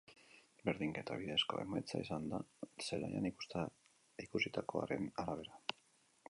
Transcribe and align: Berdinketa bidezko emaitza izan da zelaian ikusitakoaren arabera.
Berdinketa 0.67 1.17
bidezko 1.23 1.59
emaitza 1.63 2.01
izan 2.05 2.25
da 2.31 2.39
zelaian 2.87 3.29
ikusitakoaren 3.33 5.07
arabera. 5.27 5.63